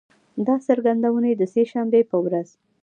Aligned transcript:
دا 0.47 0.55
څرګندونې 0.67 1.31
د 1.35 1.41
سه 1.53 1.61
شنبې 1.71 2.01
په 2.11 2.17
ورځ 2.25 2.49